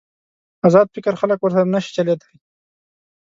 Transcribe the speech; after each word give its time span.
ازاد 0.67 0.87
فکر 0.95 1.13
خلک 1.21 1.39
ورسره 1.41 1.71
نشي 1.73 1.91
چلېدای. 1.97 2.35